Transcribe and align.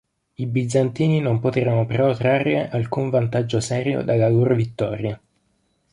I 0.33 0.47
bizantini 0.47 1.19
non 1.19 1.39
poterono 1.39 1.85
però 1.85 2.11
trarre 2.15 2.67
alcun 2.71 3.11
vantaggio 3.11 3.59
serio 3.59 4.01
dalla 4.03 4.29
loro 4.29 4.55
vittoria. 4.55 5.21